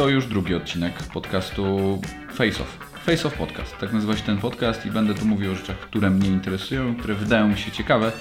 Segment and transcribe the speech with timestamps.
[0.00, 1.98] to już drugi odcinek podcastu
[2.34, 2.78] Face Off.
[3.06, 3.78] Face Off Podcast.
[3.78, 7.14] Tak nazywa się ten podcast i będę tu mówił o rzeczach, które mnie interesują, które
[7.14, 8.12] wydają mi się ciekawe,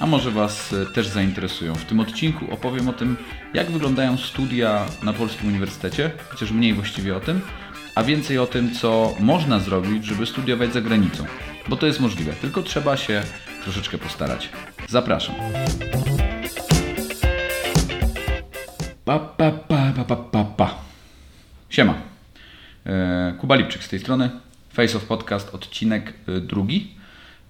[0.00, 1.74] a może Was e, też zainteresują.
[1.74, 3.16] W tym odcinku opowiem o tym,
[3.54, 7.40] jak wyglądają studia na Polskim Uniwersytecie, chociaż mniej właściwie o tym,
[7.94, 11.24] a więcej o tym, co można zrobić, żeby studiować za granicą.
[11.68, 13.22] Bo to jest możliwe, tylko trzeba się
[13.62, 14.48] troszeczkę postarać.
[14.88, 15.34] Zapraszam.
[19.04, 20.95] Pa, pa, pa, pa, pa, pa.
[21.68, 21.94] Siema.
[22.86, 24.30] E, Kuba Lipczyk z tej strony.
[24.72, 26.94] Face of Podcast, odcinek e, drugi.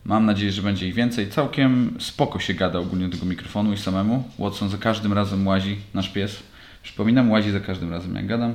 [0.04, 1.30] Mam nadzieję, że będzie ich więcej.
[1.30, 4.30] Całkiem spoko się gada ogólnie do tego mikrofonu i samemu.
[4.38, 6.42] Watson za każdym razem łazi, nasz pies.
[6.82, 8.54] Przypominam, łazi za każdym razem jak gadam.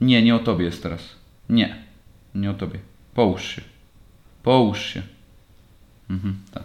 [0.00, 1.00] Nie, nie o tobie jest teraz.
[1.48, 1.76] Nie,
[2.34, 2.78] nie o tobie.
[3.14, 3.62] Połóż się.
[4.42, 5.02] Połóż się.
[6.10, 6.62] Mhm, tak.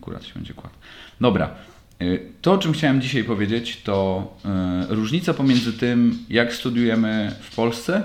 [0.00, 0.74] Akurat się będzie kładł.
[1.20, 1.50] Dobra.
[2.02, 4.28] Y, to, o czym chciałem dzisiaj powiedzieć, to
[4.90, 8.02] y, różnica pomiędzy tym, jak studiujemy w Polsce,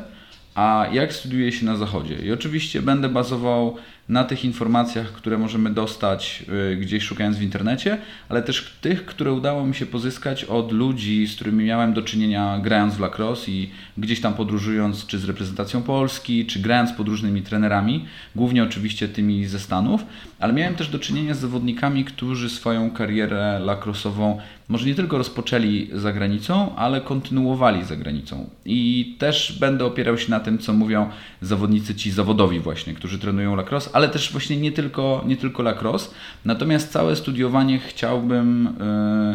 [0.55, 2.16] a jak studiuje się na Zachodzie.
[2.16, 3.77] I oczywiście będę bazował
[4.09, 7.98] na tych informacjach, które możemy dostać y, gdzieś szukając w internecie,
[8.30, 12.59] ale też tych, które udało mi się pozyskać od ludzi, z którymi miałem do czynienia
[12.64, 17.42] grając w lacrosse i gdzieś tam podróżując, czy z reprezentacją Polski, czy grając pod różnymi
[17.42, 20.06] trenerami, głównie oczywiście tymi ze Stanów,
[20.40, 24.38] ale miałem też do czynienia z zawodnikami, którzy swoją karierę lacrose'ową
[24.70, 28.50] może nie tylko rozpoczęli za granicą, ale kontynuowali za granicą.
[28.66, 31.09] I też będę opierał się na tym, co mówią
[31.42, 36.09] zawodnicy ci zawodowi właśnie, którzy trenują lacrosse, ale też właśnie nie tylko, nie tylko lacrosse.
[36.45, 38.75] Natomiast całe studiowanie chciałbym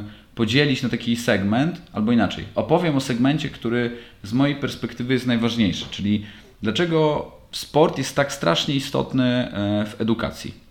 [0.04, 2.44] yy, podzielić na taki segment, albo inaczej.
[2.54, 6.24] Opowiem o segmencie, który z mojej perspektywy jest najważniejszy, czyli
[6.62, 10.67] dlaczego sport jest tak strasznie istotny e, w edukacji.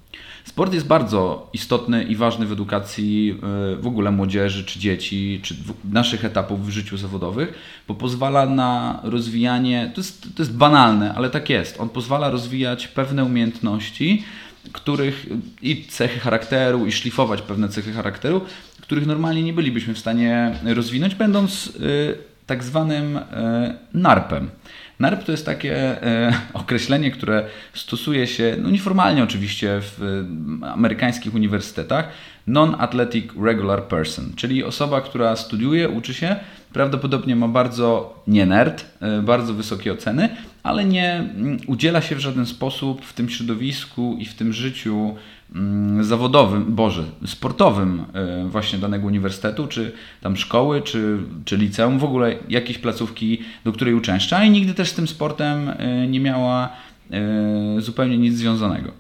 [0.48, 3.40] Sport jest bardzo istotny i ważny w edukacji
[3.73, 5.56] e, w ogóle młodzieży, czy dzieci, czy
[5.91, 7.53] naszych etapów w życiu zawodowych,
[7.88, 12.88] bo pozwala na rozwijanie, to jest, to jest banalne, ale tak jest, on pozwala rozwijać
[12.88, 14.24] pewne umiejętności,
[14.72, 15.25] których
[15.62, 18.41] i cechy charakteru, i szlifować pewne cechy charakteru,
[18.81, 24.50] których normalnie nie bylibyśmy w stanie rozwinąć, będąc e, tak zwanym e, NARP-em.
[25.00, 30.03] NARP to jest takie e, określenie, które stosuje się, no nieformalnie oczywiście, w
[30.63, 32.09] e, amerykańskich uniwersytetach,
[32.47, 36.36] non-athletic regular person, czyli osoba, która studiuje, uczy się,
[36.74, 40.30] prawdopodobnie ma bardzo, nie nerd, e, bardzo wysokie oceny,
[40.63, 45.16] ale nie mm, udziela się w żaden sposób w tym środowisku i w tym życiu
[46.02, 49.91] zawodowym, boże, sportowym e, właśnie danego uniwersytetu, czy
[50.22, 54.90] tam szkoły, czy, czy liceum, w ogóle jakiejś placówki, do której uczęszcza i nigdy też
[54.90, 56.69] z tym sportem e, nie miała
[57.80, 58.91] zupełnie nic związanego.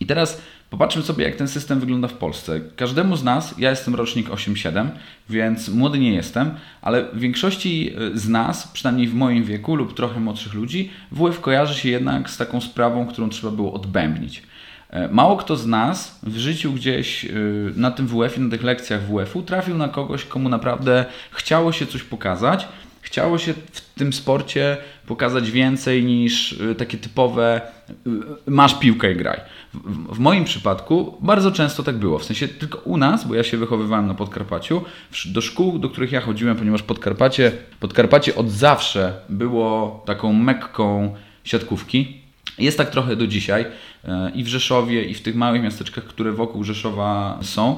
[0.00, 2.60] I teraz Popatrzmy sobie, jak ten system wygląda w Polsce.
[2.76, 4.88] Każdemu z nas, ja jestem rocznik 8-7,
[5.30, 6.50] więc młody nie jestem,
[6.82, 11.40] ale w większości e, z nas, przynajmniej w moim wieku lub trochę młodszych ludzi, WF
[11.40, 14.42] kojarzy się jednak z taką sprawą, którą trzeba było odbębnić.
[14.90, 17.28] E, mało kto z nas w życiu gdzieś e,
[17.76, 22.02] na tym WF-ie, na tych lekcjach WF-u trafił na kogoś, komu naprawdę chciało się coś
[22.02, 22.68] pokazać,
[23.00, 24.76] chciało się w tym sporcie
[25.06, 27.60] pokazać więcej niż takie typowe
[28.46, 29.40] masz piłkę i graj
[30.12, 32.18] w moim przypadku bardzo często tak było.
[32.18, 34.84] W sensie tylko u nas, bo ja się wychowywałem na Podkarpaciu,
[35.26, 41.14] do szkół, do których ja chodziłem, ponieważ Podkarpacie, Podkarpacie od zawsze było taką mekką
[41.44, 42.25] siatkówki.
[42.58, 43.66] Jest tak trochę do dzisiaj
[44.04, 47.76] e, i w Rzeszowie, i w tych małych miasteczkach, które wokół Rzeszowa są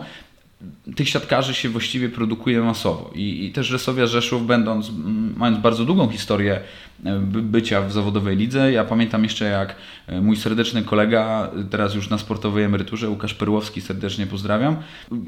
[0.97, 3.11] tych siatkarzy się właściwie produkuje masowo.
[3.15, 4.91] I, i też Rzesowia Rzeszów, będąc,
[5.37, 6.61] mając bardzo długą historię
[7.25, 9.77] bycia w zawodowej lidze, ja pamiętam jeszcze jak
[10.07, 14.77] e, mój serdeczny kolega, teraz już na sportowej emeryturze, Łukasz Perłowski, serdecznie pozdrawiam,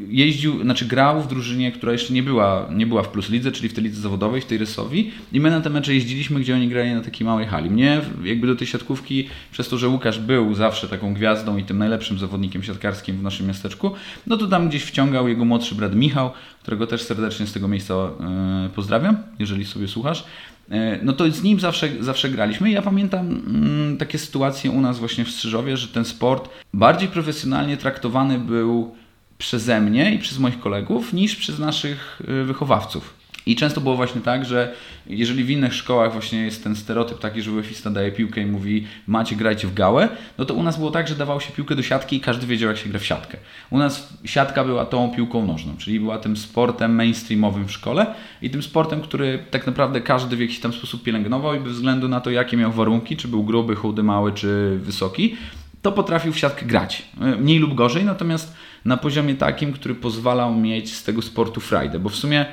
[0.08, 3.68] jeździł, znaczy grał w drużynie, która jeszcze nie była, nie była w Plus Lidze, czyli
[3.68, 6.68] w tej lidze zawodowej, w tej Rysowi i my na te mecze jeździliśmy, gdzie oni
[6.68, 7.70] grali na takiej małej hali.
[7.70, 11.78] Mnie jakby do tej siatkówki, przez to, że Łukasz był zawsze taką gwiazdą i tym
[11.78, 13.90] najlepszym zawodnikiem siatkarskim w naszym miasteczku,
[14.26, 16.30] no to tam gdzieś wciągał jego młodszy brat Michał,
[16.62, 20.24] którego też serdecznie z tego miejsca e, pozdrawiam, jeżeli sobie słuchasz.
[20.70, 22.70] E, no to z nim zawsze, zawsze graliśmy.
[22.70, 27.76] Ja pamiętam mm, takie sytuacje u nas właśnie w Strzyżowie, że ten sport bardziej profesjonalnie
[27.76, 28.94] traktowany był
[29.38, 33.19] przeze mnie i przez moich kolegów niż przez naszych e, wychowawców.
[33.50, 34.74] I często było właśnie tak, że
[35.06, 38.86] jeżeli w innych szkołach właśnie jest ten stereotyp taki, że UEFista daje piłkę i mówi
[39.06, 40.08] macie grajcie w gałę,
[40.38, 42.68] no to u nas było tak, że dawało się piłkę do siatki i każdy wiedział
[42.70, 43.38] jak się gra w siatkę.
[43.70, 48.06] U nas siatka była tą piłką nożną, czyli była tym sportem mainstreamowym w szkole
[48.42, 52.08] i tym sportem, który tak naprawdę każdy w jakiś tam sposób pielęgnował i bez względu
[52.08, 55.36] na to jakie miał warunki, czy był gruby, chudy, mały, czy wysoki,
[55.82, 57.02] to potrafił w siatkę grać.
[57.38, 58.54] Mniej lub gorzej, natomiast
[58.84, 62.46] na poziomie takim, który pozwalał mieć z tego sportu frajdę, bo w sumie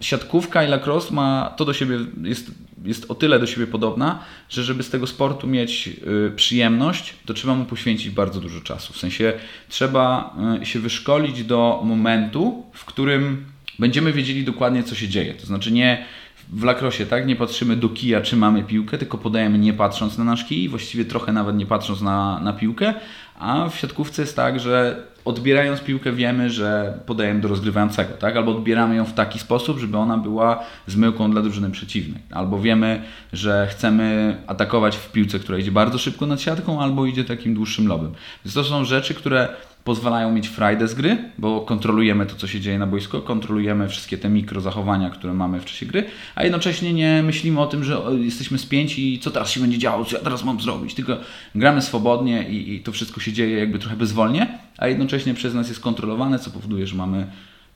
[0.00, 2.50] siatkówka i lacrosse ma to do siebie, jest,
[2.84, 4.18] jest o tyle do siebie podobna,
[4.48, 5.88] że żeby z tego sportu mieć
[6.28, 8.92] y, przyjemność, to trzeba mu poświęcić bardzo dużo czasu.
[8.92, 9.32] W sensie
[9.68, 13.44] trzeba y, się wyszkolić do momentu, w którym
[13.78, 15.34] będziemy wiedzieli dokładnie, co się dzieje.
[15.34, 16.04] To znaczy nie
[16.52, 17.26] w lakrosie, tak?
[17.26, 21.04] Nie patrzymy do kija, czy mamy piłkę, tylko podajemy nie patrząc na nasz kij, właściwie
[21.04, 22.94] trochę nawet nie patrząc na, na piłkę,
[23.38, 28.36] a w siatkówce jest tak, że odbierając piłkę wiemy, że podajemy do rozgrywającego, tak?
[28.36, 32.22] Albo odbieramy ją w taki sposób, żeby ona była zmyłką dla drużyny przeciwnej.
[32.30, 33.02] Albo wiemy,
[33.32, 37.86] że chcemy atakować w piłce, która idzie bardzo szybko nad siatką, albo idzie takim dłuższym
[37.86, 38.12] lobem.
[38.44, 39.48] Więc to są rzeczy, które
[39.84, 44.18] pozwalają mieć frajdę z gry, bo kontrolujemy to, co się dzieje na boisku, kontrolujemy wszystkie
[44.18, 46.04] te mikrozachowania, które mamy w czasie gry,
[46.34, 50.04] a jednocześnie nie myślimy o tym, że jesteśmy spięci i co teraz się będzie działo,
[50.04, 51.16] co ja teraz mam zrobić, tylko
[51.54, 55.68] gramy swobodnie i, i to wszystko się dzieje jakby trochę bezwolnie, a jednocześnie przez nas
[55.68, 57.26] jest kontrolowane, co powoduje, że mamy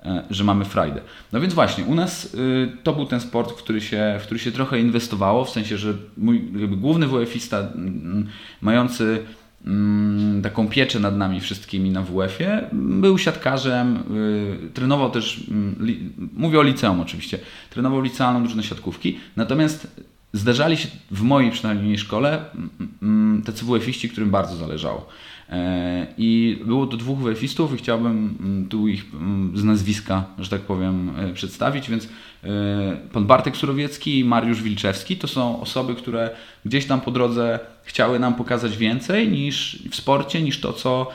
[0.05, 1.01] e, że mamy frajdę.
[1.33, 4.41] No więc właśnie, u nas y, to był ten sport, w który, się, w który
[4.41, 8.27] się trochę inwestowało, w sensie, że mój główny WF-ista mm,
[8.61, 9.25] mający
[10.43, 12.69] taką pieczę nad nami wszystkimi na WF-ie.
[12.73, 14.03] Był siatkarzem,
[14.63, 15.45] yy, trenował też,
[15.81, 17.39] li, mówię o liceum oczywiście,
[17.71, 20.01] trenował licealną drużynę siatkówki, natomiast
[20.33, 22.45] zdarzali się w mojej przynajmniej szkole
[23.03, 25.09] yy, tacy WF-iści, którym bardzo zależało.
[25.55, 30.51] E, I było to dwóch WF-istów i chciałbym mm, tu ich mm, z nazwiska, że
[30.51, 32.09] tak powiem, e, przedstawić, więc
[32.45, 32.49] e,
[33.13, 36.31] pan Bartek Surowiecki i Mariusz Wilczewski to są osoby, które
[36.65, 41.11] gdzieś tam po drodze chciały nam pokazać więcej niż w sporcie, niż to, co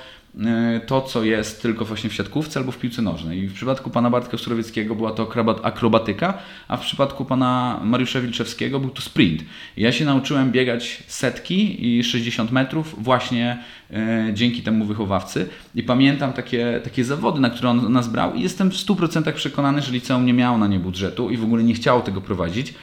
[0.86, 3.40] to, co jest tylko właśnie w siatkówce albo w piłce nożnej.
[3.40, 5.32] I w przypadku pana Bartka Surowieckiego była to
[5.64, 6.38] akrobatyka,
[6.68, 9.44] a w przypadku pana Mariusza Wilczewskiego był to sprint.
[9.78, 15.50] Ja się nauczyłem biegać setki i 60 metrów właśnie e, dzięki temu wychowawcy.
[15.76, 19.82] I pamiętam takie, takie zawody, na które on nas brał i jestem w 100% przekonany,
[19.82, 22.74] że liceum nie miało na nie budżetu i w ogóle nie chciało tego prowadzić.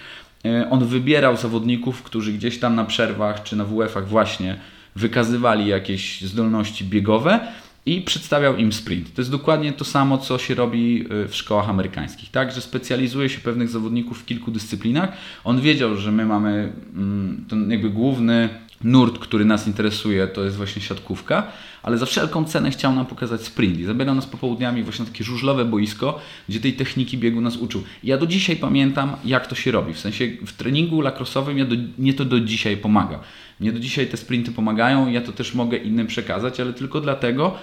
[0.45, 4.57] E, on wybierał zawodników, którzy gdzieś tam na przerwach czy na WF-ach właśnie
[4.97, 7.41] wykazywali jakieś zdolności biegowe
[7.87, 9.15] i przedstawiał im sprint.
[9.15, 12.53] To jest dokładnie to samo, co się robi y, w szkołach amerykańskich, tak?
[12.53, 15.13] Że specjalizuje się pewnych zawodników w kilku dyscyplinach.
[15.45, 18.49] On wiedział, że my mamy mm, ten jakby główny
[18.85, 21.53] nurt, który nas interesuje, to jest właśnie siatkówka,
[21.87, 25.25] ale za wszelką cenę chciał nam pokazać sprint i zabierał nas popołudniami właśnie na takie
[25.25, 27.83] żużlowe boisko, gdzie tej techniki biegu nas uczył.
[28.05, 29.95] Ja do dzisiaj pamiętam, jak to się robi.
[29.95, 31.77] W sensie w treningu lakrosowym ja do,
[32.17, 33.21] to do dzisiaj pomaga.
[33.61, 37.55] Mnie do dzisiaj te sprinty pomagają ja to też mogę innym przekazać, ale tylko dlatego,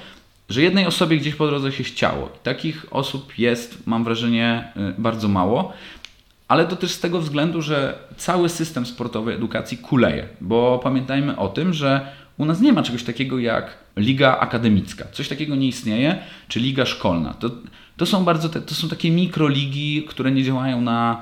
[0.49, 2.25] że jednej osobie gdzieś po drodze się chciało.
[2.25, 5.73] I takich osób jest, mam wrażenie, y, bardzo mało.
[6.47, 11.47] Ale to też z tego względu, że cały system sportowy edukacji kuleje, bo pamiętajmy o
[11.47, 15.05] tym, że u nas nie ma czegoś takiego jak liga akademicka.
[15.11, 17.33] Coś takiego nie istnieje, czy liga szkolna.
[17.33, 17.51] To,
[17.97, 21.21] to są bardzo te, to są takie mikroligi, które nie działają na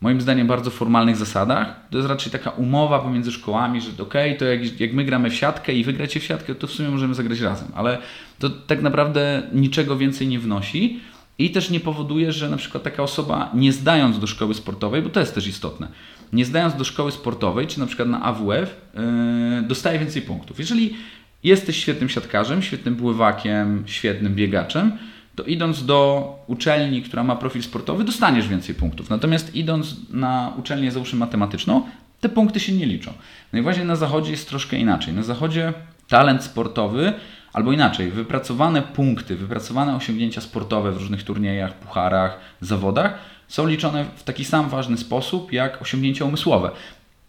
[0.00, 1.80] moim zdaniem bardzo formalnych zasadach.
[1.90, 5.34] To jest raczej taka umowa pomiędzy szkołami, że ok, to jak, jak my gramy w
[5.34, 7.98] siatkę i wygracie w siatkę, to w sumie możemy zagrać razem, ale
[8.38, 11.00] to tak naprawdę niczego więcej nie wnosi.
[11.38, 15.10] I też nie powoduje, że na przykład taka osoba nie zdając do szkoły sportowej, bo
[15.10, 15.88] to jest też istotne,
[16.34, 20.58] nie zdając do szkoły sportowej, czy na przykład na AWF, yy, dostaje więcej punktów.
[20.58, 20.96] Jeżeli
[21.44, 24.92] jesteś świetnym siatkarzem, świetnym pływakiem, świetnym biegaczem,
[25.34, 29.10] to idąc do uczelni, która ma profil sportowy, dostaniesz więcej punktów.
[29.10, 31.82] Natomiast idąc na uczelnię, załóżmy matematyczną,
[32.20, 33.12] te punkty się nie liczą.
[33.52, 35.14] No i właśnie na zachodzie jest troszkę inaczej.
[35.14, 35.72] Na zachodzie
[36.08, 37.12] talent sportowy,
[37.52, 43.18] albo inaczej, wypracowane punkty, wypracowane osiągnięcia sportowe w różnych turniejach, pucharach, zawodach
[43.54, 46.70] są liczone w taki sam ważny sposób jak osiągnięcia umysłowe.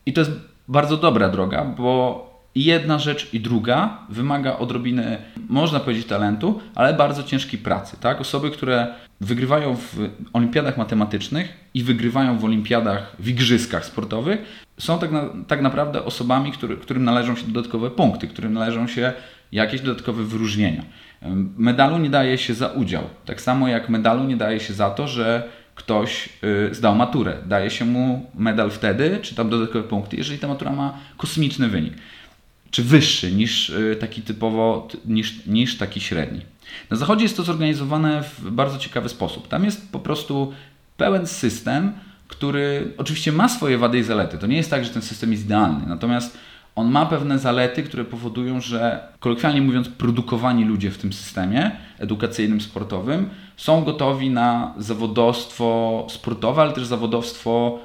[0.05, 0.31] I to jest
[0.67, 1.89] bardzo dobra droga, bo
[2.55, 5.17] i jedna rzecz i druga wymaga odrobiny,
[5.49, 7.97] można powiedzieć, talentu, ale bardzo ciężkiej pracy.
[8.01, 8.21] Tak?
[8.21, 8.87] Osoby, które
[9.21, 15.61] wygrywają w olimpiadach matematycznych i wygrywają w olimpiadach, w igrzyskach sportowych, są tak, na, tak
[15.61, 19.13] naprawdę osobami, który, którym należą się dodatkowe punkty, którym należą się
[19.51, 20.83] jakieś dodatkowe wyróżnienia.
[21.57, 25.07] Medalu nie daje się za udział, tak samo jak medalu nie daje się za to,
[25.07, 26.29] że ktoś
[26.69, 27.37] y, zdał maturę.
[27.45, 31.93] Daje się mu medal wtedy, czy tam dodatkowe punkty, jeżeli ta matura ma kosmiczny wynik
[32.75, 36.41] czy wyższy niż y, taki typowo, niż, niż taki średni.
[36.89, 39.47] Na zachodzie jest to zorganizowane w bardzo ciekawy sposób.
[39.47, 40.53] Tam jest po prostu
[40.97, 41.93] pełen system,
[42.27, 44.37] który oczywiście ma swoje wady i zalety.
[44.37, 46.37] To nie jest tak, że ten system jest idealny, natomiast
[46.75, 52.61] on ma pewne zalety, które powodują, że kolokwialnie mówiąc, produkowani ludzie w tym systemie edukacyjnym,
[52.61, 57.79] sportowym są gotowi na zawodowstwo sportowe, ale też zawodowstwo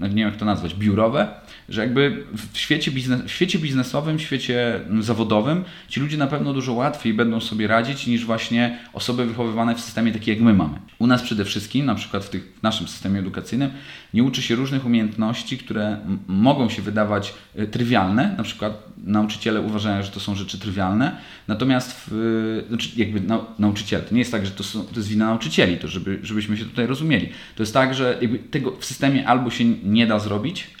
[0.00, 1.28] nie wiem jak to nazwać, biurowe,
[1.68, 6.52] że jakby w świecie, biznes, w świecie biznesowym, w świecie zawodowym ci ludzie na pewno
[6.52, 10.78] dużo łatwiej będą sobie radzić niż właśnie osoby wychowywane w systemie taki jak my mamy.
[10.98, 13.70] U nas przede wszystkim, na przykład w, tych, w naszym systemie edukacyjnym,
[14.14, 20.02] nie uczy się różnych umiejętności, które mogą się wydawać y, trywialne, na przykład nauczyciele uważają,
[20.02, 21.16] że to są rzeczy trywialne,
[21.48, 25.08] natomiast w, znaczy jakby nau, nauczyciele, to nie jest tak, że to, są, to jest
[25.08, 27.28] wina nauczycieli, to żeby, żebyśmy się tutaj rozumieli.
[27.56, 28.20] To jest tak, że
[28.50, 30.76] tego w systemie albo się nie da zrobić,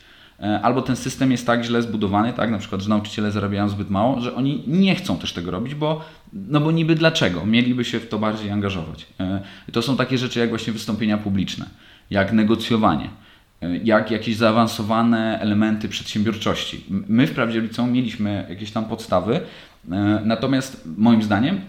[0.62, 4.20] albo ten system jest tak źle zbudowany, tak, na przykład, że nauczyciele zarabiają zbyt mało,
[4.20, 7.46] że oni nie chcą też tego robić, bo no bo niby dlaczego?
[7.46, 9.06] Mieliby się w to bardziej angażować.
[9.20, 9.40] E,
[9.72, 11.66] to są takie rzeczy jak właśnie wystąpienia publiczne,
[12.10, 13.08] jak negocjowanie
[13.62, 16.84] E, jak jakieś zaawansowane elementy przedsiębiorczości.
[16.88, 19.40] My wprawdzie liceum mieliśmy jakieś tam podstawy,
[19.90, 21.60] e, natomiast moim zdaniem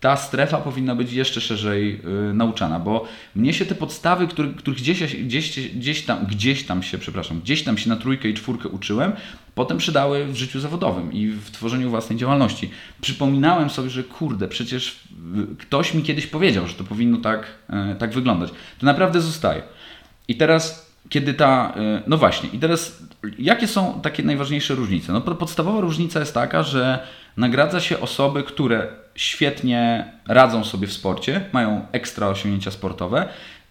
[0.00, 2.00] ta strefa powinna być jeszcze szerzej
[2.30, 6.98] y, nauczana, bo mnie się te podstawy, których, gdzieś, gdzieś, gdzieś, tam, gdzieś tam się,
[6.98, 9.12] przepraszam, gdzieś tam się na trójkę i czwórkę uczyłem,
[9.54, 12.70] potem przydały w życiu zawodowym i w tworzeniu własnej działalności.
[13.00, 15.00] Przypominałem sobie, że kurde, przecież
[15.58, 17.46] ktoś mi kiedyś powiedział, że to powinno tak,
[17.92, 18.50] y, tak wyglądać.
[18.78, 19.62] To naprawdę zostaje.
[20.28, 21.74] I teraz kiedy ta.
[21.76, 23.02] Y, no właśnie, i teraz
[23.38, 25.12] jakie są takie najważniejsze różnice?
[25.12, 31.40] No, podstawowa różnica jest taka, że nagradza się osoby, które świetnie radzą sobie w sporcie,
[31.52, 33.28] mają ekstra osiągnięcia sportowe,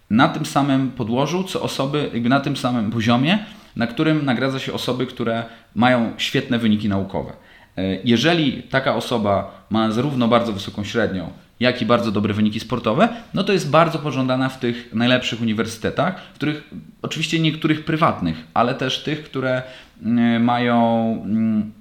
[0.10, 3.40] na tym samym podłożu, co osoby, jakby na tym samym poziomie,
[3.76, 5.44] na którym nagradza się osoby, które
[5.76, 7.34] mają świetne wyniki naukowe.
[7.78, 13.10] Y, jeżeli taka osoba ma zarówno bardzo wysoką średnią, jak i bardzo dobre wyniki sportowe,
[13.34, 16.70] no to jest bardzo pożądana w tych najlepszych uniwersytetach, w których
[17.02, 19.64] oczywiście niektórych prywatnych, ale też tych, które
[20.04, 21.72] mm, mają mm,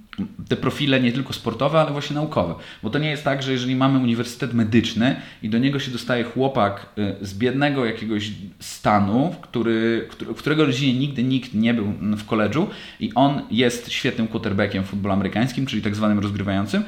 [0.49, 2.55] te profile nie tylko sportowe, ale właśnie naukowe.
[2.83, 6.25] Bo to nie jest tak, że jeżeli mamy uniwersytet medyczny i do niego się dostaje
[6.25, 8.31] chłopak y, z biednego jakiegoś
[8.61, 12.69] stanu, który, którego rodzinie nigdy nikt nie był w koledżu
[13.01, 16.85] i on jest świetnym quarterbackiem w futbolu amerykańskim, czyli tak zwanym rozgrywającym,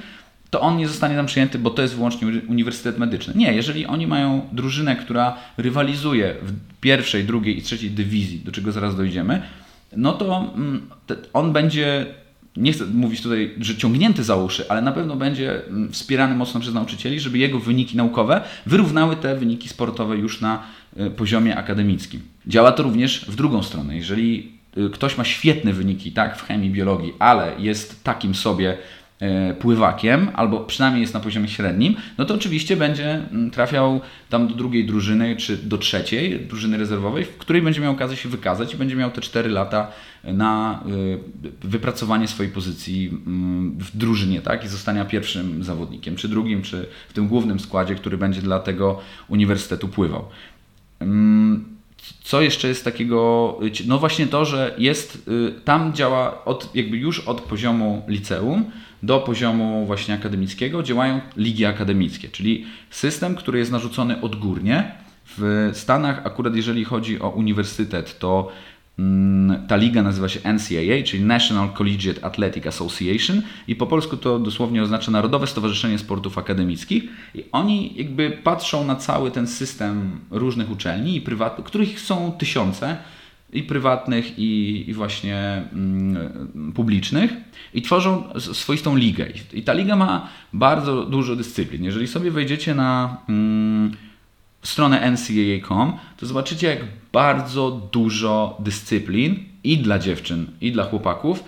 [0.51, 3.35] to on nie zostanie tam przyjęty, bo to jest wyłącznie uniwersytet medyczny.
[3.37, 8.73] Nie, jeżeli oni mają drużynę, która rywalizuje w pierwszej, drugiej i trzeciej dywizji, do czego
[8.73, 9.43] zaraz dojdziemy,
[9.97, 10.89] no to mm,
[11.33, 12.07] on będzie,
[12.59, 16.61] nie chcę mówić tutaj, że ciągnięty za uszy, ale na pewno będzie mm, wspierany mocno
[16.61, 20.63] przez nauczycieli, żeby jego wyniki naukowe wyrównały te wyniki sportowe już na
[21.01, 22.21] y, poziomie akademickim.
[22.47, 23.97] Działa to również w drugą stronę.
[23.97, 28.77] Jeżeli y, ktoś ma świetne wyniki tak, w chemii, biologii, ale jest takim sobie
[29.59, 34.55] pływakiem, albo przynajmniej jest na poziomie średnim, no to oczywiście będzie mm, trafiał tam do
[34.55, 38.77] drugiej drużyny, czy do trzeciej drużyny rezerwowej, w której będzie miał okazję się wykazać i
[38.77, 39.91] będzie miał te 4 lata
[40.25, 40.83] na
[41.65, 44.65] e, wypracowanie swojej pozycji mm, w drużynie, tak?
[44.65, 49.01] I zostania pierwszym zawodnikiem, czy drugim, czy w tym głównym składzie, który będzie dla tego
[49.29, 50.25] uniwersytetu pływał.
[51.01, 51.79] Mm,
[52.23, 57.21] co jeszcze jest takiego, no właśnie to, że jest, y, tam działa od, jakby już
[57.21, 58.65] od poziomu liceum,
[59.03, 64.93] do poziomu właśnie akademickiego działają ligi akademickie, czyli system, który jest narzucony odgórnie.
[65.39, 68.53] W Stanach, akurat jeżeli chodzi o uniwersytet, to
[68.99, 74.39] mm, ta liga nazywa się NCAA, czyli National Collegiate Athletic Association i po polsku to
[74.39, 80.71] dosłownie oznacza Narodowe Stowarzyszenie Sportów Akademickich i oni jakby patrzą na cały ten system różnych
[80.71, 82.97] uczelni i prywatnych, których są tysiące,
[83.53, 87.33] i prywatnych, i, i właśnie mm, publicznych,
[87.75, 89.27] i tworzą swoistą ligę.
[89.53, 91.85] I ta liga ma bardzo dużo dyscyplin.
[91.85, 93.97] Jeżeli sobie wejdziecie na mm,
[94.63, 96.79] stronę ncaa.com, to zobaczycie, jak
[97.13, 101.45] bardzo dużo dyscyplin i dla dziewczyn, i dla chłopaków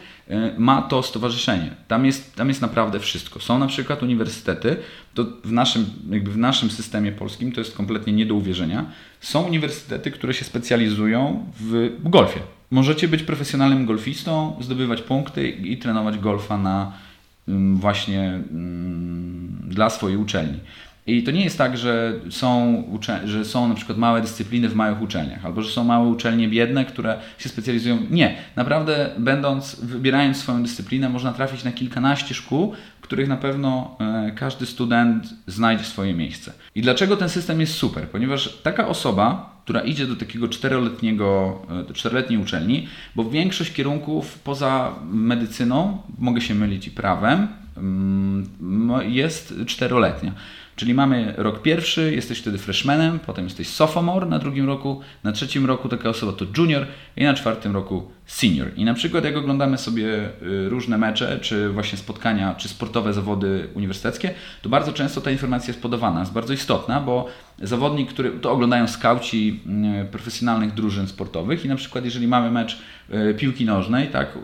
[0.58, 1.70] ma to stowarzyszenie.
[1.88, 3.40] Tam jest, tam jest naprawdę wszystko.
[3.40, 4.76] Są na przykład uniwersytety,
[5.14, 8.86] to w naszym, jakby w naszym systemie polskim to jest kompletnie nie do uwierzenia.
[9.20, 12.40] Są uniwersytety, które się specjalizują w golfie.
[12.70, 16.92] Możecie być profesjonalnym golfistą, zdobywać punkty i trenować golfa na
[17.74, 18.40] właśnie
[19.64, 20.58] dla swojej uczelni.
[21.06, 22.84] I to nie jest tak, że są,
[23.24, 26.84] że są na przykład małe dyscypliny w małych uczelniach, albo że są małe uczelnie biedne,
[26.84, 27.98] które się specjalizują.
[28.10, 28.36] Nie.
[28.56, 34.32] Naprawdę, będąc, wybierając swoją dyscyplinę, można trafić na kilkanaście szkół, w których na pewno e,
[34.36, 36.52] każdy student znajdzie swoje miejsce.
[36.74, 38.08] I dlaczego ten system jest super?
[38.08, 41.58] Ponieważ taka osoba, która idzie do takiego czteroletniego,
[41.90, 48.46] e, czteroletniej uczelni, bo większość kierunków poza medycyną, mogę się mylić i prawem, mm,
[49.08, 50.32] jest czteroletnia.
[50.80, 55.66] Czyli mamy rok pierwszy, jesteś wtedy freshmanem, potem jesteś sophomore na drugim roku, na trzecim
[55.66, 58.68] roku taka osoba to junior i na czwartym roku senior.
[58.76, 63.68] I na przykład jak oglądamy sobie y, różne mecze, czy właśnie spotkania, czy sportowe zawody
[63.74, 67.28] uniwersyteckie, to bardzo często ta informacja jest podawana, jest bardzo istotna, bo
[67.62, 69.60] zawodnik, który to oglądają skauci
[70.02, 72.78] y, profesjonalnych drużyn sportowych i na przykład jeżeli mamy mecz
[73.30, 74.38] y, piłki nożnej, tak,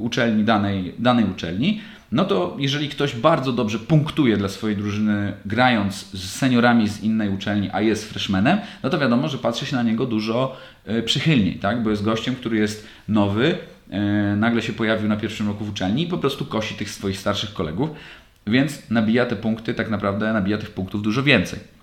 [0.00, 1.80] uczelni danej, danej uczelni,
[2.12, 7.30] no to jeżeli ktoś bardzo dobrze punktuje dla swojej drużyny, grając z seniorami z innej
[7.30, 11.54] uczelni, a jest freshmanem, no to wiadomo, że patrzy się na niego dużo e, przychylniej,
[11.54, 11.82] tak?
[11.82, 13.58] bo jest gościem, który jest nowy,
[13.90, 14.00] e,
[14.36, 17.54] nagle się pojawił na pierwszym roku w uczelni i po prostu kosi tych swoich starszych
[17.54, 17.90] kolegów,
[18.46, 21.77] więc nabija te punkty, tak naprawdę nabija tych punktów dużo więcej.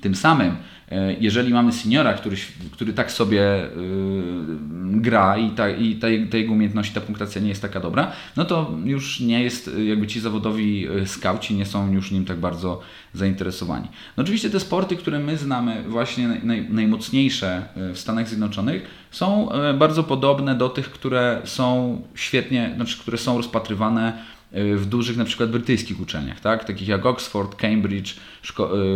[0.00, 0.56] Tym samym,
[0.90, 2.36] e, jeżeli mamy seniora, który,
[2.72, 7.48] który tak sobie yy, gra i, ta, i ta, ta, jego umiejętności, ta punktacja nie
[7.48, 11.92] jest taka dobra, no to już nie jest, jakby ci zawodowi e, skauci nie są
[11.92, 12.80] już nim tak bardzo
[13.14, 13.88] zainteresowani.
[14.16, 19.48] No oczywiście te sporty, które my znamy, właśnie naj, najmocniejsze w Stanach Zjednoczonych, są
[19.78, 24.22] bardzo podobne do tych, które są świetnie, znaczy które są rozpatrywane
[24.52, 26.64] w dużych na przykład brytyjskich uczelniach, tak?
[26.64, 28.14] takich jak Oxford, Cambridge,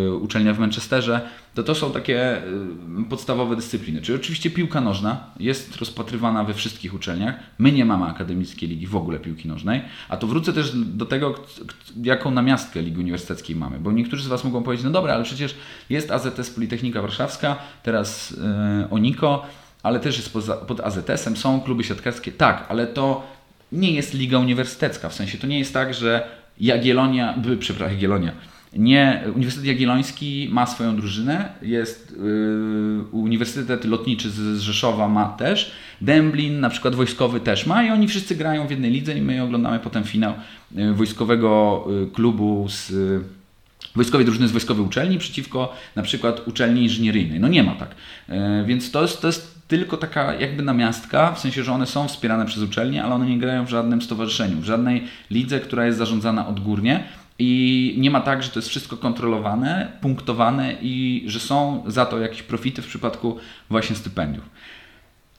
[0.06, 1.20] y, uczelnia w Manchesterze,
[1.54, 4.02] to to są takie y, podstawowe dyscypliny.
[4.02, 7.34] Czyli oczywiście piłka nożna jest rozpatrywana we wszystkich uczelniach.
[7.58, 11.34] My nie mamy akademickiej ligi w ogóle piłki nożnej, a to wrócę też do tego,
[12.02, 15.54] jaką namiastkę Ligi Uniwersyteckiej mamy, bo niektórzy z Was mogą powiedzieć, no dobra, ale przecież
[15.90, 19.46] jest AZS Politechnika Warszawska, teraz yy, Oniko,
[19.82, 23.39] ale też jest poza, pod AZS-em, są kluby siatkarskie, tak, ale to
[23.72, 25.08] nie jest liga uniwersytecka.
[25.08, 26.28] W sensie to nie jest tak, że
[26.60, 28.32] Jagiellonia, przepraszam, Jagiellonia,
[28.76, 36.60] nie, Uniwersytet Jagielloński ma swoją drużynę, jest yy, Uniwersytet Lotniczy z, Rzeszowa ma też, Demblin
[36.60, 39.78] na przykład wojskowy też ma i oni wszyscy grają w jednej lidze i my oglądamy
[39.78, 40.34] potem finał
[40.74, 43.20] yy, wojskowego yy, klubu z yy,
[43.96, 47.40] wojskowej drużyny z wojskowej uczelni przeciwko na przykład uczelni inżynieryjnej.
[47.40, 47.94] No nie ma tak.
[48.66, 52.46] Więc to jest, to jest tylko taka jakby namiastka, w sensie, że one są wspierane
[52.46, 56.48] przez uczelnie, ale one nie grają w żadnym stowarzyszeniu, w żadnej lidze, która jest zarządzana
[56.48, 57.04] odgórnie.
[57.38, 62.18] I nie ma tak, że to jest wszystko kontrolowane, punktowane i że są za to
[62.18, 63.38] jakieś profity w przypadku
[63.70, 64.44] właśnie stypendiów.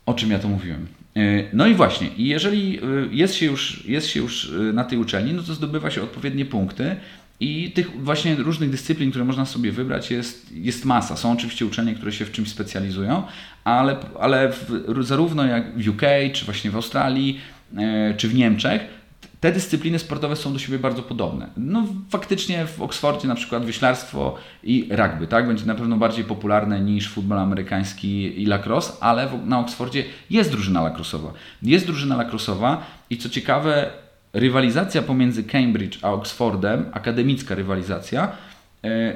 [0.06, 0.88] O czym ja to mówiłem?
[1.16, 1.22] E,
[1.54, 5.34] no i właśnie, jeżeli e, jest się, już, jest się już e, na tej uczelni,
[5.34, 6.96] no to zdobywa się odpowiednie punkty
[7.42, 11.18] i tych właśnie różnych dyscyplin, które można sobie wybrać, jest, jest masa.
[11.18, 13.24] Są oczywiście uczelnie, które się w czymś specjalizują,
[13.64, 16.02] ale, ale w, zarówno jak w UK,
[16.34, 17.40] czy właśnie w Australii,
[17.78, 18.82] e, czy w Niemczech,
[19.40, 21.50] te dyscypliny sportowe są do siebie bardzo podobne.
[21.58, 25.48] No faktycznie w Oksfordzie na przykład wyślarstwo i rugby, tak?
[25.48, 30.52] Będzie na pewno bardziej popularne niż futbol amerykański i lacrosse, ale w, na Oksfordzie jest
[30.52, 31.34] drużyna lacrossowa.
[31.64, 33.92] Jest drużyna lacrossowa i co ciekawe,
[34.34, 38.32] rywalizacja pomiędzy Cambridge a Oxfordem, akademicka rywalizacja,
[38.84, 39.14] e,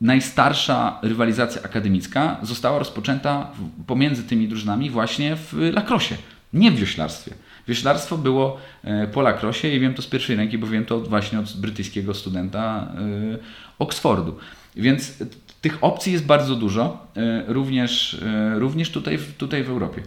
[0.00, 3.50] najstarsza rywalizacja akademicka została rozpoczęta
[3.86, 6.16] pomiędzy tymi drużynami właśnie w lakrosie,
[6.52, 7.34] nie w wioślarstwie.
[7.68, 11.38] Wioślarstwo było e, po lakrosie i wiem to z pierwszej ręki, bo wiem to właśnie
[11.38, 12.92] od brytyjskiego studenta
[13.34, 13.38] e,
[13.78, 14.38] Oxfordu.
[14.76, 15.18] Więc
[15.60, 17.06] tych opcji jest bardzo dużo,
[17.46, 18.20] również,
[18.54, 20.02] również tutaj, tutaj w Europie.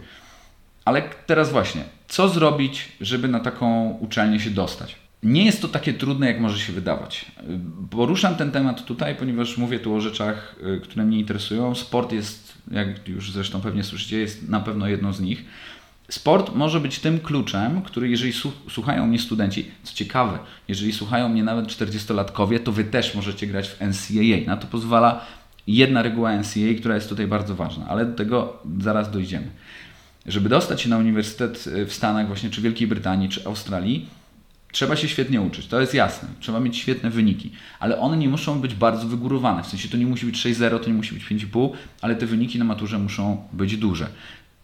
[0.88, 4.96] Ale teraz właśnie, co zrobić, żeby na taką uczelnię się dostać?
[5.22, 7.24] Nie jest to takie trudne, jak może się wydawać.
[7.90, 11.74] Poruszam ten temat tutaj, ponieważ mówię tu o rzeczach, y, które mnie interesują.
[11.74, 15.44] Sport jest, jak już zresztą pewnie słyszycie, jest na pewno jedną z nich.
[16.08, 18.32] Sport może być tym kluczem, który jeżeli
[18.70, 23.68] słuchają mnie studenci, co ciekawe, jeżeli słuchają mnie nawet 40-latkowie, to Wy też możecie grać
[23.68, 24.46] w NCAA.
[24.46, 25.26] Na to pozwala
[25.66, 29.46] jedna reguła NCAA, która jest tutaj bardzo ważna, ale do tego zaraz dojdziemy.
[30.28, 34.08] Żeby dostać się na uniwersytet y, w Stanach, właśnie czy Wielkiej Brytanii, czy Australii,
[34.72, 35.66] trzeba się świetnie uczyć.
[35.66, 36.28] To jest jasne.
[36.40, 39.62] Trzeba mieć świetne wyniki, ale one nie muszą być bardzo wygórowane.
[39.62, 42.58] W sensie to nie musi być 6-0, to nie musi być 5,5, ale te wyniki
[42.58, 44.08] na maturze muszą być duże,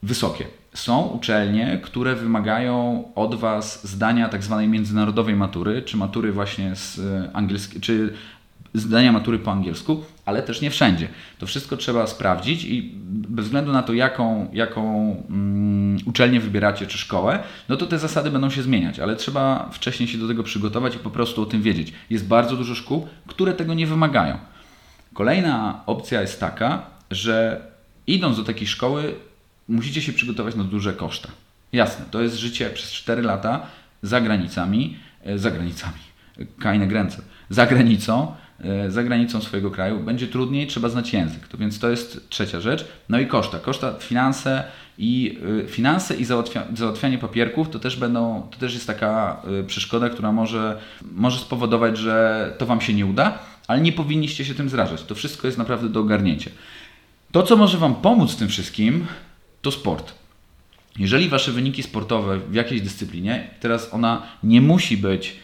[0.03, 0.45] wysokie.
[0.75, 6.99] Są uczelnie, które wymagają od Was zdania tak zwanej międzynarodowej matury, czy matury właśnie z
[6.99, 8.15] y, angielskiej, czy
[8.75, 11.09] zdania matury po angielsku, ale też nie wszędzie.
[11.39, 16.99] To wszystko trzeba sprawdzić i bez względu na to, jaką, jaką um, uczelnię wybieracie czy
[16.99, 20.97] szkołę, no to te zasady będą się zmieniać, ale trzeba wcześniej się do tego przygotować
[20.97, 21.93] i po prostu o tym wiedzieć.
[22.11, 24.39] Jest bardzo dużo szkół, które tego nie wymagają.
[25.13, 27.67] Kolejna opcja jest taka, że
[28.07, 29.15] idąc do takiej szkoły,
[29.69, 31.29] musicie się przygotować na duże koszta.
[31.73, 33.67] Jasne, to jest życie przez 4 lata
[34.03, 35.99] za granicami, e, za granicami,
[36.59, 38.44] kajne gręce, za granicą, E,
[38.89, 41.49] za granicą swojego kraju, będzie trudniej, trzeba znać język.
[41.49, 42.89] To więc to jest trzecia rzecz.
[43.09, 43.59] No i koszta.
[43.59, 44.65] Koszta, finanse
[44.99, 49.65] i y, finanse i załatwia, załatwianie papierków to też będą, to też jest taka y,
[49.65, 50.79] przeszkoda, która może,
[51.13, 53.39] może spowodować, że to Wam się nie uda.
[53.69, 55.03] ale nie powinniście się tym zrażać.
[55.03, 56.51] To wszystko jest naprawdę do ogarnięcia.
[57.33, 59.07] To, co może Wam pomóc w tym wszystkim,
[59.63, 60.15] to sport.
[60.99, 65.37] Jeżeli Wasze wyniki sportowe w jakiejś dyscyplinie, teraz ona nie musi być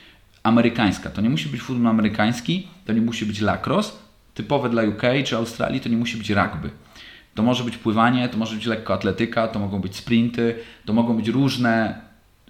[0.43, 3.93] amerykańska, to nie musi być futbol amerykański, to nie musi być lacrosse,
[4.35, 6.71] typowe dla UK czy Australii, to nie musi być rugby.
[7.35, 11.29] To może być pływanie, to może być lekkoatletyka, to mogą być sprinty, to mogą być
[11.29, 12.01] różne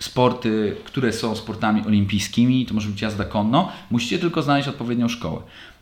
[0.01, 3.73] sporty, które są sportami olimpijskimi, to może być jazda konno.
[3.91, 5.41] Musicie tylko znaleźć odpowiednią szkołę.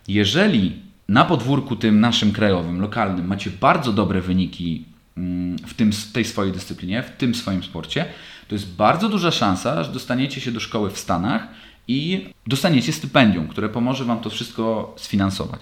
[0.08, 0.72] Jeżeli
[1.08, 4.84] na podwórku tym naszym krajowym, lokalnym macie bardzo dobre wyniki
[5.16, 8.04] mm, w tym, tej swojej dyscyplinie, w tym swoim sporcie,
[8.48, 11.48] to jest bardzo duża szansa, że dostaniecie się do szkoły w Stanach
[11.88, 15.60] i dostaniecie stypendium, które pomoże Wam to wszystko sfinansować.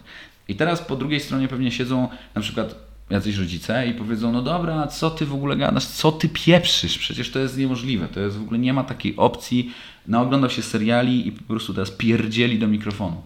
[0.49, 2.75] I teraz po drugiej stronie pewnie siedzą na przykład
[3.11, 7.31] jacyś rodzice i powiedzą, no dobra, co ty w ogóle gadasz, co ty pieprzysz, przecież
[7.31, 9.73] to jest niemożliwe, to jest w ogóle nie ma takiej opcji,
[10.07, 13.23] naoglądał się seriali i po prostu teraz pierdzieli do mikrofonu.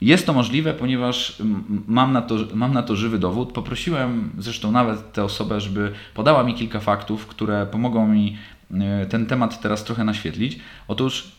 [0.00, 1.42] Jest to możliwe, ponieważ
[1.86, 3.52] mam na, to, mam na to żywy dowód.
[3.52, 8.36] Poprosiłem zresztą nawet tę osobę, żeby podała mi kilka faktów, które pomogą mi
[8.70, 10.58] e, ten temat teraz trochę naświetlić.
[10.88, 11.35] Otóż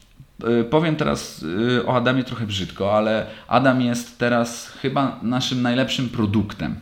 [0.70, 6.76] powiem teraz y, o Adamie trochę brzydko, ale Adam jest teraz chyba naszym najlepszym produktem.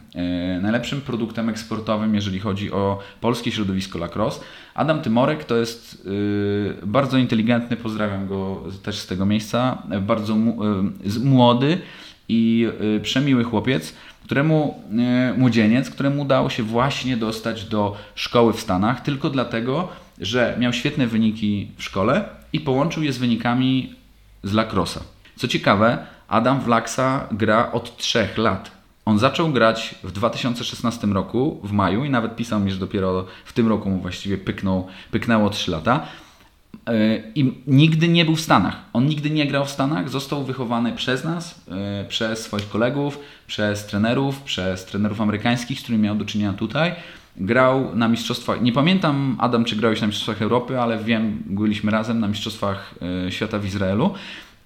[0.58, 4.42] Y, najlepszym produktem eksportowym, jeżeli chodzi o polskie środowisko lacrosse.
[4.74, 6.08] Adam Tymorek to jest
[6.84, 10.36] bardzo inteligentny, pozdrawiam go też z tego miejsca, bardzo
[11.24, 11.78] młody
[12.30, 12.68] i
[13.02, 14.84] przemiły chłopiec, któremu
[15.38, 19.88] młodzieniec, któremu udało się właśnie dostać do szkoły w Stanach tylko dlatego,
[20.22, 23.96] że miał świetne wyniki w szkole i połączył je z wynikami
[24.44, 25.02] z Lacrosa.
[25.36, 28.72] Co ciekawe, Adam Wlaksa gra od 3 lat.
[29.06, 33.54] On zaczął grać w 2016 roku, w maju, i nawet pisał mi, że dopiero w
[33.54, 36.08] tym roku mu właściwie pyknął, pyknęło 3 lata.
[36.88, 38.76] E, I nigdy nie był w Stanach.
[38.94, 40.10] On nigdy nie grał w Stanach.
[40.10, 46.04] Został wychowany przez nas, e, przez swoich kolegów, przez trenerów, przez trenerów amerykańskich, z którymi
[46.04, 46.96] miał do czynienia tutaj
[47.38, 52.20] grał na mistrzostwach, nie pamiętam Adam czy grałeś na mistrzostwach Europy, ale wiem, byliśmy razem
[52.20, 52.96] na mistrzostwach
[53.28, 54.14] e, świata w Izraelu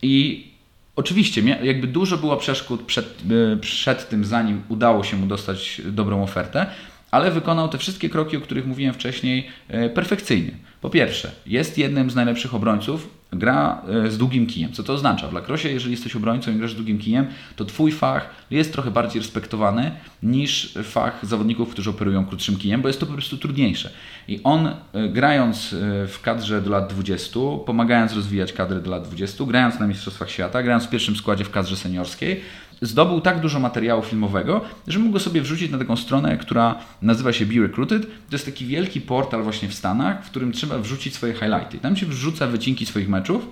[0.01, 0.47] i
[0.95, 6.23] oczywiście jakby dużo było przeszkód przed, e, przed tym, zanim udało się mu dostać dobrą
[6.23, 6.65] ofertę,
[7.12, 10.51] ale wykonał te wszystkie kroki, o których mówiłem wcześniej, e, perfekcyjnie.
[10.81, 14.73] Po pierwsze, jest jednym z najlepszych obrońców, gra e, z długim kijem.
[14.73, 15.27] Co to oznacza?
[15.27, 18.91] W lakrosie, jeżeli jesteś obrońcą i grasz z długim kijem, to Twój fach jest trochę
[18.91, 19.91] bardziej respektowany
[20.23, 23.89] niż fach zawodników, którzy operują krótszym kijem, bo jest to po prostu trudniejsze.
[24.27, 25.75] I on e, grając
[26.07, 30.63] w kadrze do lat 20, pomagając rozwijać kadrę do lat 20, grając na Mistrzostwach Świata,
[30.63, 32.41] grając w pierwszym składzie w kadrze seniorskiej,
[32.81, 37.33] zdobył tak dużo materiału filmowego, że mógł go sobie wrzucić na taką stronę, która nazywa
[37.33, 38.01] się Be Recruited.
[38.01, 41.79] To jest taki wielki portal właśnie w Stanach, w którym trzeba wrzucić swoje highlighty.
[41.79, 43.47] Tam się wrzuca wycinki swoich meczów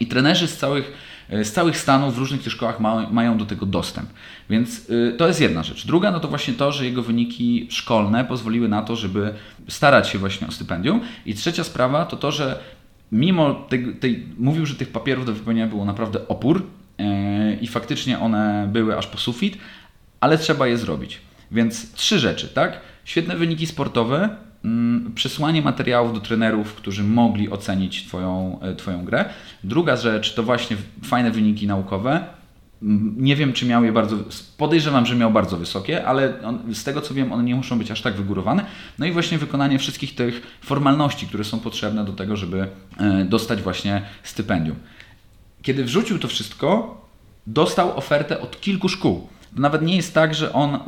[0.00, 0.92] i trenerzy z całych
[1.30, 4.10] e, z całych Stanów w różnych tych szkołach ma, mają do tego dostęp.
[4.50, 5.86] Więc y, to jest jedna rzecz.
[5.86, 9.34] Druga no to właśnie to, że jego wyniki szkolne pozwoliły na to, żeby
[9.68, 11.00] starać się właśnie o stypendium.
[11.26, 12.58] I trzecia sprawa to to, że
[13.12, 16.62] mimo tej, tej mówił, że tych papierów do wypełnienia było naprawdę opór,
[16.98, 19.58] E, i faktycznie one były aż po sufit,
[20.20, 21.20] ale trzeba je zrobić.
[21.50, 22.80] Więc trzy rzeczy, tak?
[23.04, 24.36] Świetne wyniki sportowe,
[25.14, 29.24] przesłanie materiałów do trenerów, którzy mogli ocenić twoją, e, twoją grę.
[29.64, 32.24] Druga rzecz to właśnie fajne wyniki naukowe.
[32.82, 34.16] Mm, nie wiem, czy miał je bardzo.
[34.56, 37.90] Podejrzewam, że miał bardzo wysokie, ale on, z tego co wiem, one nie muszą być
[37.90, 38.64] aż tak wygórowane.
[38.98, 43.62] No i właśnie wykonanie wszystkich tych formalności, które są potrzebne do tego, żeby e, dostać
[43.62, 44.76] właśnie stypendium.
[45.62, 47.00] Kiedy wrzucił to wszystko,
[47.46, 49.28] dostał ofertę od kilku szkół.
[49.52, 50.78] Nawet nie jest tak, że on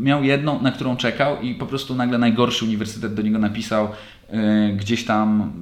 [0.00, 3.88] miał jedną, na którą czekał i po prostu nagle najgorszy uniwersytet do niego napisał
[4.32, 5.52] yy, gdzieś tam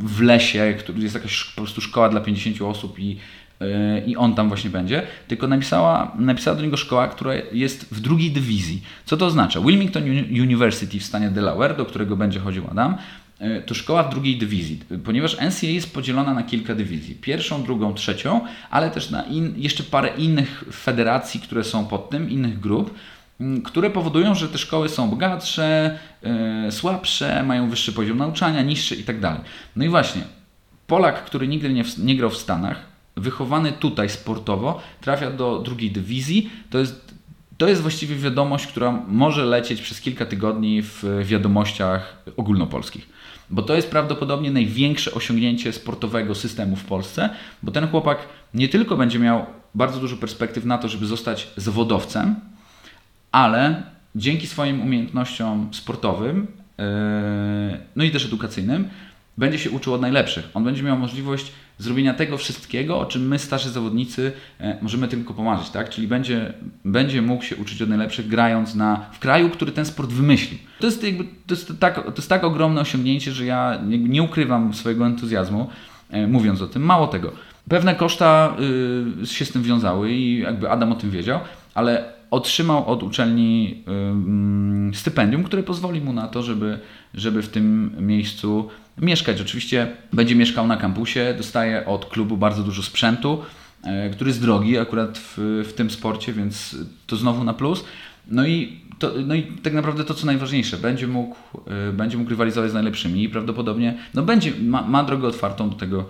[0.00, 3.16] w lesie, który jest jakaś po prostu szkoła dla 50 osób i,
[3.60, 8.00] yy, i on tam właśnie będzie, tylko napisała, napisała do niego szkoła, która jest w
[8.00, 8.82] drugiej dywizji.
[9.04, 9.60] Co to oznacza?
[9.60, 12.96] Wilmington University w stanie Delaware, do którego będzie chodził Adam,
[13.66, 17.14] to szkoła w drugiej dywizji, ponieważ NCAA jest podzielona na kilka dywizji.
[17.14, 22.30] Pierwszą, drugą, trzecią, ale też na in, jeszcze parę innych federacji, które są pod tym,
[22.30, 22.94] innych grup,
[23.64, 25.98] które powodują, że te szkoły są bogatsze,
[26.64, 29.20] yy, słabsze, mają wyższy poziom nauczania, niższy itd.
[29.20, 29.40] Tak
[29.76, 30.22] no i właśnie,
[30.86, 32.80] Polak, który nigdy nie, nie grał w Stanach,
[33.16, 37.14] wychowany tutaj sportowo, trafia do drugiej dywizji, to jest
[37.58, 43.08] to jest właściwie wiadomość, która może lecieć przez kilka tygodni w wiadomościach ogólnopolskich
[43.50, 47.30] bo to jest prawdopodobnie największe osiągnięcie sportowego systemu w Polsce,
[47.62, 48.18] bo ten chłopak
[48.54, 52.34] nie tylko będzie miał bardzo dużo perspektyw na to, żeby zostać zawodowcem,
[53.32, 53.82] ale
[54.16, 56.46] dzięki swoim umiejętnościom sportowym,
[56.78, 56.84] yy,
[57.96, 58.88] no i też edukacyjnym,
[59.40, 60.50] będzie się uczył od najlepszych.
[60.54, 65.34] On będzie miał możliwość zrobienia tego wszystkiego, o czym my, starzy zawodnicy, e, możemy tylko
[65.34, 65.90] pomarzyć, tak?
[65.90, 66.52] Czyli będzie,
[66.84, 70.58] będzie mógł się uczyć od najlepszych, grając na, w kraju, który ten sport wymyślił.
[70.80, 74.74] To jest, jakby, to jest, tak, to jest tak ogromne osiągnięcie, że ja nie ukrywam
[74.74, 75.70] swojego entuzjazmu,
[76.10, 76.82] e, mówiąc o tym.
[76.82, 77.32] Mało tego,
[77.68, 78.56] pewne koszta
[79.22, 81.40] y, się z tym wiązały i jakby Adam o tym wiedział,
[81.74, 83.84] ale otrzymał od uczelni
[84.94, 86.78] stypendium, które pozwoli mu na to, żeby,
[87.14, 89.40] żeby w tym miejscu mieszkać.
[89.40, 93.42] Oczywiście będzie mieszkał na kampusie, dostaje od klubu bardzo dużo sprzętu,
[93.84, 97.84] y, który jest drogi akurat w, w tym sporcie, więc to znowu na plus.
[98.28, 101.36] No i, to, no i tak naprawdę to, co najważniejsze, będzie mógł,
[101.88, 105.76] y, będzie mógł rywalizować z najlepszymi i prawdopodobnie no będzie, ma, ma drogę otwartą do
[105.76, 106.08] tego,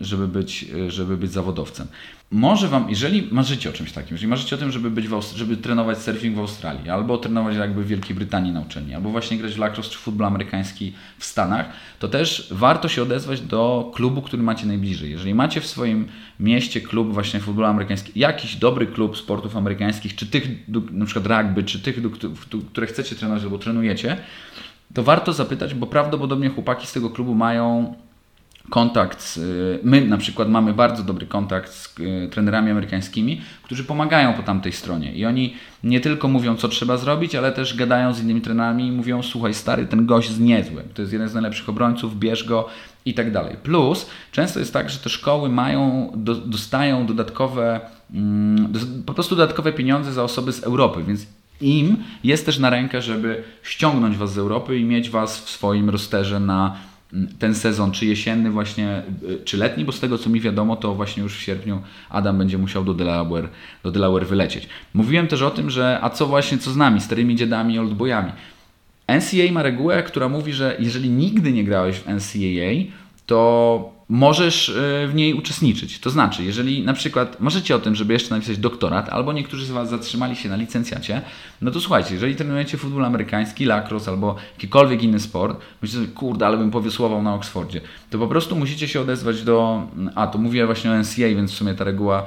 [0.00, 1.86] żeby być, żeby być zawodowcem.
[2.30, 5.98] Może Wam, jeżeli marzycie o czymś takim, jeżeli marzycie o tym, żeby, być żeby trenować
[5.98, 9.58] surfing w Australii, albo trenować jakby w Wielkiej Brytanii na uczelni, albo właśnie grać w
[9.58, 11.66] lacrosse czy futbol amerykański w Stanach,
[11.98, 15.10] to też warto się odezwać do klubu, który macie najbliżej.
[15.10, 16.08] Jeżeli macie w swoim
[16.40, 21.64] mieście klub właśnie futbolu amerykańskiego, jakiś dobry klub sportów amerykańskich, czy tych, na przykład rugby,
[21.64, 21.96] czy tych,
[22.72, 24.16] które chcecie trenować albo trenujecie,
[24.94, 27.94] to warto zapytać, bo prawdopodobnie chłopaki z tego klubu mają
[28.70, 33.84] kontakt z, y, my na przykład mamy bardzo dobry kontakt z y, trenerami amerykańskimi, którzy
[33.84, 38.12] pomagają po tamtej stronie i oni nie tylko mówią co trzeba zrobić, ale też gadają
[38.12, 41.34] z innymi trenerami i mówią słuchaj stary, ten gość jest niezły, to jest jeden z
[41.34, 42.68] najlepszych obrońców, bierz go
[43.04, 43.56] i tak dalej.
[43.62, 47.80] Plus często jest tak, że te szkoły mają, do, dostają dodatkowe,
[48.14, 48.72] mm,
[49.06, 51.26] po prostu dodatkowe pieniądze za osoby z Europy, więc
[51.60, 55.90] im jest też na rękę, żeby ściągnąć Was z Europy i mieć Was w swoim
[55.90, 56.76] rosterze na
[57.38, 60.94] ten sezon, czy jesienny właśnie, y, czy letni, bo z tego co mi wiadomo, to
[60.94, 63.48] właśnie już w sierpniu Adam będzie musiał do Delaware,
[63.82, 64.68] do Delaware wylecieć.
[64.94, 68.32] Mówiłem też o tym, że a co właśnie, co z nami, starymi dziadami, oldboyami.
[69.08, 72.92] NCAA ma regułę, która mówi, że jeżeli nigdy nie grałeś w NCAA,
[73.26, 76.00] to możesz e, w niej uczestniczyć.
[76.00, 79.70] To znaczy, jeżeli na przykład marzycie o tym, żeby jeszcze napisać doktorat, albo niektórzy z
[79.70, 81.22] Was zatrzymali się na licencjacie,
[81.62, 86.46] no to słuchajcie, jeżeli trenujecie futbol amerykański, lacrosse albo jakikolwiek inny sport, myślicie sobie, kurde,
[86.46, 89.82] ale bym powiosłował na Oksfordzie, to po prostu musicie się odezwać do,
[90.14, 92.26] a to mówię właśnie o NCA, więc w sumie ta reguła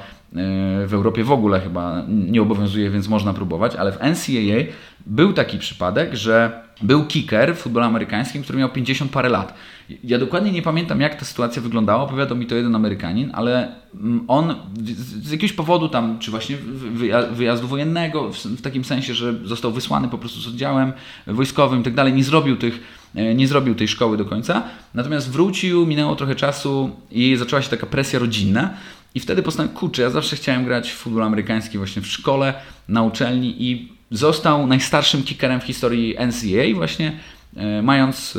[0.87, 4.73] w Europie w ogóle chyba nie obowiązuje, więc można próbować, ale w NCAA
[5.05, 9.53] był taki przypadek, że był kicker w futbolu amerykańskim, który miał 50 parę lat.
[10.03, 14.25] Ja dokładnie nie pamiętam, jak ta sytuacja wyglądała, opowiadał mi to jeden Amerykanin, ale mm,
[14.27, 14.55] on
[15.23, 16.57] z jakiegoś powodu tam, czy właśnie
[17.31, 20.93] wyjazdu wojennego, w takim sensie, że został wysłany po prostu z oddziałem
[21.27, 22.79] wojskowym i tak dalej, nie zrobił tych
[23.15, 24.63] e, nie zrobił tej szkoły do końca,
[24.93, 28.73] natomiast wrócił, minęło trochę czasu i zaczęła się taka presja rodzinna
[29.15, 32.53] i wtedy postanowił, kurczę, ja zawsze chciałem grać w futbol amerykański właśnie w szkole,
[32.87, 37.19] na uczelni i został najstarszym kickerem w historii NCAA właśnie
[37.55, 38.37] e, mając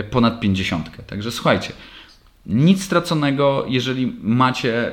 [0.00, 1.06] e, ponad 50.
[1.06, 1.72] Także słuchajcie,
[2.46, 4.92] nic straconego, jeżeli macie,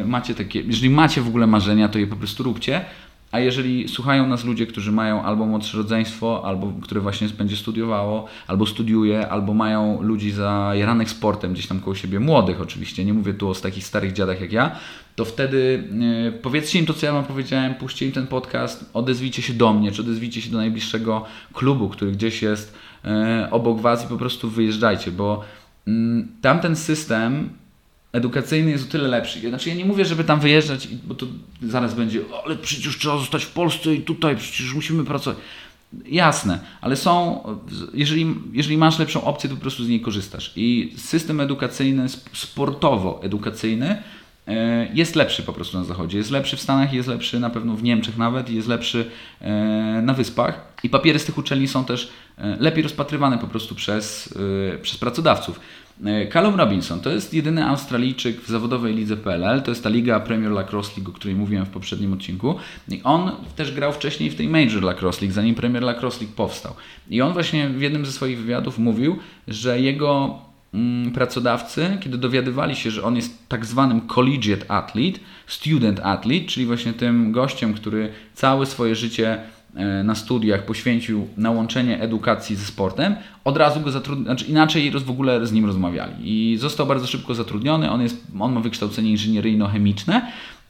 [0.00, 2.84] e, macie takie, jeżeli macie w ogóle marzenia, to je po prostu róbcie.
[3.32, 8.26] A jeżeli słuchają nas ludzie, którzy mają albo młodsze rodzeństwo, albo które właśnie będzie studiowało,
[8.46, 13.34] albo studiuje, albo mają ludzi zajaranych sportem gdzieś tam koło siebie, młodych oczywiście, nie mówię
[13.34, 14.76] tu o takich starych dziadach jak ja,
[15.16, 15.88] to wtedy
[16.24, 19.72] yy, powiedzcie im to, co ja Wam powiedziałem, puśćcie im ten podcast, odezwijcie się do
[19.72, 23.10] mnie, czy odezwijcie się do najbliższego klubu, który gdzieś jest yy,
[23.50, 25.44] obok Was i po prostu wyjeżdżajcie, bo
[25.86, 25.92] yy,
[26.40, 27.50] tamten system
[28.18, 29.48] edukacyjny jest o tyle lepszy.
[29.48, 31.26] Znaczy ja nie mówię, żeby tam wyjeżdżać, bo to
[31.62, 35.38] zaraz będzie, ale przecież trzeba zostać w Polsce i tutaj przecież musimy pracować.
[36.06, 37.40] Jasne, ale są,
[37.94, 40.52] jeżeli, jeżeli masz lepszą opcję, to po prostu z niej korzystasz.
[40.56, 44.02] I system edukacyjny, sportowo-edukacyjny
[44.48, 46.18] e, jest lepszy po prostu na zachodzie.
[46.18, 49.52] Jest lepszy w Stanach, jest lepszy na pewno w Niemczech nawet, jest lepszy e,
[50.02, 50.72] na wyspach.
[50.82, 54.34] I papiery z tych uczelni są też e, lepiej rozpatrywane po prostu przez,
[54.82, 55.60] przez pracodawców.
[56.04, 60.20] E, Callum Robinson to jest jedyny Australijczyk w zawodowej lidze PLL, to jest ta liga
[60.20, 62.54] Premier Lacrosse League, o której mówiłem w poprzednim odcinku.
[62.88, 66.74] I on też grał wcześniej w tej Major Lacrosse League, zanim Premier Lacrosse League powstał.
[67.10, 70.38] I on właśnie w jednym ze swoich wywiadów mówił, że jego
[70.74, 76.66] mm, pracodawcy, kiedy dowiadywali się, że on jest tak zwanym collegiate athlete, student athlete, czyli
[76.66, 79.38] właśnie tym gościem, który całe swoje życie
[80.04, 85.10] na studiach poświęcił na łączenie edukacji ze sportem, od razu go zatrudniono, znaczy inaczej w
[85.10, 86.14] ogóle z nim rozmawiali.
[86.22, 90.20] I został bardzo szybko zatrudniony, on, jest, on ma wykształcenie inżynieryjno-chemiczne,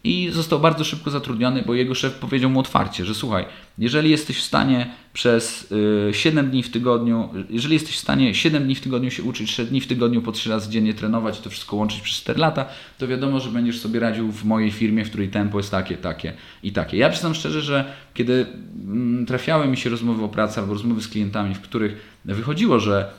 [0.05, 3.45] i został bardzo szybko zatrudniony, bo jego szef powiedział mu otwarcie, że słuchaj,
[3.79, 5.75] jeżeli jesteś w stanie przez
[6.13, 9.51] 7 y, dni w tygodniu, jeżeli jesteś w stanie 7 dni w tygodniu się uczyć,
[9.51, 12.39] 3 dni w tygodniu po 3 razy dziennie trenować i to wszystko łączyć przez 4
[12.39, 12.67] lata,
[12.99, 16.33] to wiadomo, że będziesz sobie radził w mojej firmie, w której tempo jest takie, takie
[16.63, 16.97] i takie.
[16.97, 18.47] Ja przyznam szczerze, że kiedy
[18.85, 23.11] mm, trafiały mi się rozmowy o pracy albo rozmowy z klientami, w których wychodziło, że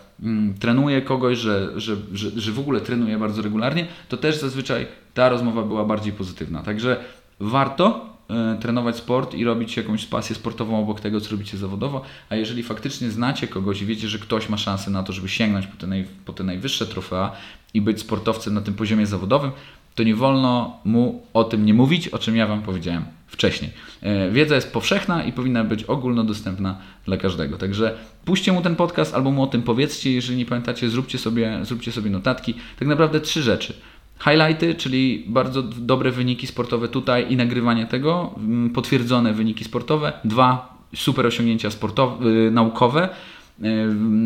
[0.60, 5.30] trenuje kogoś, że, że, że, że w ogóle trenuje bardzo regularnie, to też zazwyczaj ta
[5.30, 6.64] rozmowa była bardziej pozytywna.
[6.64, 7.04] Także
[7.40, 12.36] warto e, trenować sport i robić jakąś pasję sportową obok tego, co robicie zawodowo, a
[12.36, 15.78] jeżeli faktycznie znacie kogoś i wiecie, że ktoś ma szansę na to, żeby sięgnąć po
[15.78, 17.32] te, naj, po te najwyższe trofea
[17.74, 19.52] i być sportowcem na tym poziomie zawodowym,
[19.96, 23.72] to nie wolno mu o tym nie mówić, o czym ja Wam powiedziałem wcześniej.
[24.02, 27.58] E, wiedza jest powszechna i powinna być ogólnodostępna dla każdego.
[27.58, 30.14] Także puśćcie mu ten podcast albo mu o tym powiedzcie.
[30.14, 32.54] Jeżeli nie pamiętacie, zróbcie sobie, zróbcie sobie notatki.
[32.80, 33.74] Tak naprawdę trzy rzeczy.
[34.20, 38.36] Highlighty, czyli bardzo dobre wyniki sportowe tutaj i nagrywanie tego,
[38.74, 40.14] potwierdzone wyniki sportowe.
[40.24, 43.10] Dwa, super osiągnięcia sportowe, y, naukowe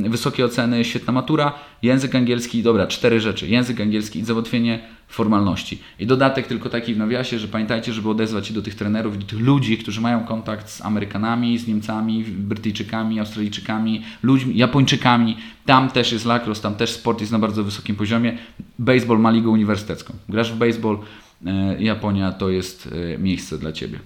[0.10, 3.48] wysokie oceny, świetna matura, język angielski, dobra, cztery rzeczy.
[3.48, 5.82] Język angielski i załatwienie formalności.
[6.00, 9.26] I dodatek tylko taki w nawiasie, że pamiętajcie, żeby odezwać się do tych trenerów, do
[9.26, 15.38] tych ludzi, którzy mają kontakt z Amerykanami, z Niemcami, Brytyjczykami, Australijczykami, ludźmi, Japończykami.
[15.66, 18.38] Tam też jest lacrosse, tam też sport jest na bardzo wysokim poziomie.
[18.80, 20.14] Baseball ma ligę uniwersytecką.
[20.30, 20.98] Grasz w baseball,
[21.42, 24.00] yy, Japonia to jest yy, miejsce dla Ciebie.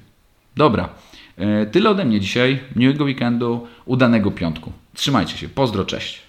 [0.56, 0.90] Dobra.
[1.72, 2.60] Tyle ode mnie dzisiaj.
[2.76, 4.72] Miłego weekendu, udanego piątku.
[4.98, 5.50] Trzymajcie się.
[5.50, 6.22] Pozdro, cześć.